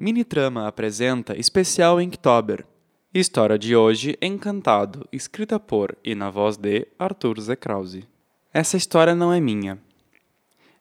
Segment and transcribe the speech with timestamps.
[0.00, 2.64] Minitrama apresenta especial Inktober.
[3.12, 7.56] História de hoje, Encantado, escrita por e na voz de Arthur Z.
[7.56, 8.06] Krause.
[8.54, 9.76] Essa história não é minha.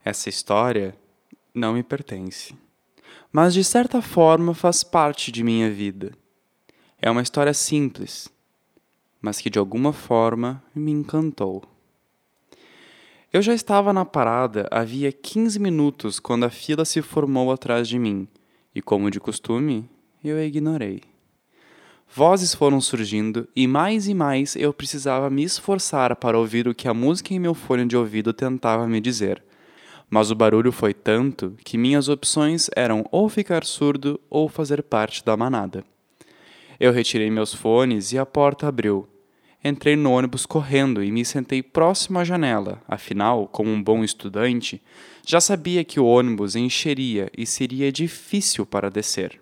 [0.05, 0.95] Essa história
[1.51, 2.53] não me pertence.
[3.31, 6.11] Mas de certa forma faz parte de minha vida.
[7.01, 8.29] É uma história simples,
[9.19, 11.63] mas que de alguma forma me encantou.
[13.33, 17.97] Eu já estava na parada havia 15 minutos quando a fila se formou atrás de
[17.97, 18.27] mim
[18.77, 19.89] e, como de costume,
[20.23, 21.01] eu a ignorei.
[22.13, 26.87] Vozes foram surgindo e mais e mais eu precisava me esforçar para ouvir o que
[26.87, 29.43] a música em meu fone de ouvido tentava me dizer.
[30.07, 35.25] Mas o barulho foi tanto que minhas opções eram ou ficar surdo ou fazer parte
[35.25, 35.83] da manada.
[36.79, 39.07] Eu retirei meus fones e a porta abriu.
[39.63, 44.81] Entrei no ônibus correndo e me sentei próximo à janela, afinal, como um bom estudante,
[45.25, 49.41] já sabia que o ônibus encheria e seria difícil para descer.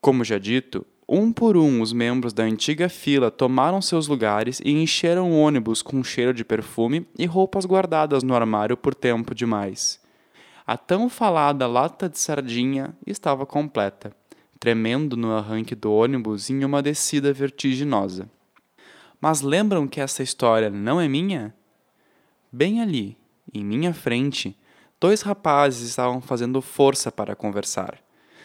[0.00, 4.72] Como já dito, um por um os membros da antiga fila tomaram seus lugares e
[4.72, 10.00] encheram o ônibus com cheiro de perfume e roupas guardadas no armário por tempo demais.
[10.66, 14.16] A tão falada lata de sardinha estava completa,
[14.58, 18.28] tremendo no arranque do ônibus em uma descida vertiginosa.
[19.24, 21.54] Mas lembram que essa história não é minha?
[22.52, 23.16] Bem ali,
[23.54, 24.54] em minha frente,
[25.00, 27.98] dois rapazes estavam fazendo força para conversar.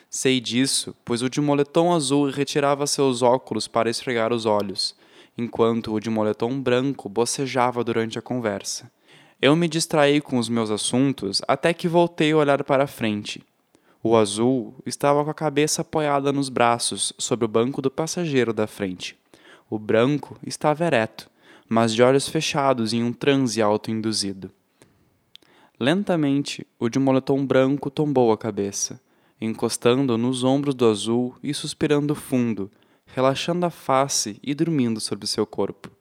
[0.09, 4.95] Sei disso, pois o de moletom azul retirava seus óculos para esfregar os olhos,
[5.37, 8.89] enquanto o de moletom branco bocejava durante a conversa.
[9.41, 13.43] Eu me distraí com os meus assuntos até que voltei a olhar para a frente.
[14.01, 18.65] O azul estava com a cabeça apoiada nos braços sobre o banco do passageiro da
[18.65, 19.19] frente.
[19.69, 21.29] O branco estava ereto,
[21.67, 24.49] mas de olhos fechados em um transe autoinduzido.
[25.79, 28.99] Lentamente, o de moletom branco tombou a cabeça,
[29.39, 32.71] encostando nos ombros do azul e suspirando fundo,
[33.05, 35.91] relaxando a face e dormindo sobre seu corpo.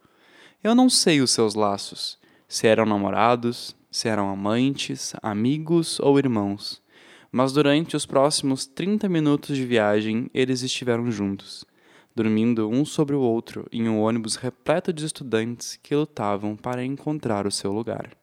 [0.64, 2.18] Eu não sei os seus laços,
[2.48, 6.82] se eram namorados, se eram amantes, amigos ou irmãos,
[7.30, 11.64] mas durante os próximos 30 minutos de viagem eles estiveram juntos,
[12.18, 17.46] dormindo um sobre o outro em um ônibus repleto de estudantes que lutavam para encontrar
[17.46, 18.17] o seu lugar.